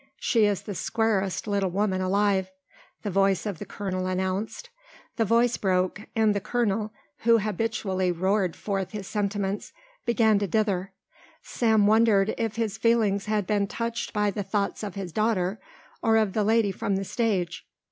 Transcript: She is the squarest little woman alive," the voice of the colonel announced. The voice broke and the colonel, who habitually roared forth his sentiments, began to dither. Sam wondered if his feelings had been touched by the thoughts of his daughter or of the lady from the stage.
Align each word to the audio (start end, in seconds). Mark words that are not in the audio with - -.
She 0.17 0.45
is 0.47 0.63
the 0.63 0.73
squarest 0.73 1.45
little 1.45 1.69
woman 1.69 2.01
alive," 2.01 2.49
the 3.03 3.11
voice 3.11 3.45
of 3.45 3.59
the 3.59 3.67
colonel 3.67 4.07
announced. 4.07 4.71
The 5.17 5.25
voice 5.25 5.57
broke 5.57 6.01
and 6.15 6.33
the 6.33 6.39
colonel, 6.41 6.91
who 7.19 7.37
habitually 7.37 8.11
roared 8.11 8.55
forth 8.55 8.93
his 8.93 9.05
sentiments, 9.05 9.73
began 10.03 10.39
to 10.39 10.47
dither. 10.47 10.91
Sam 11.43 11.85
wondered 11.85 12.33
if 12.39 12.55
his 12.55 12.79
feelings 12.79 13.25
had 13.27 13.45
been 13.45 13.67
touched 13.67 14.11
by 14.11 14.31
the 14.31 14.41
thoughts 14.41 14.81
of 14.81 14.95
his 14.95 15.11
daughter 15.11 15.59
or 16.01 16.17
of 16.17 16.33
the 16.33 16.43
lady 16.43 16.71
from 16.71 16.95
the 16.95 17.05
stage. 17.05 17.67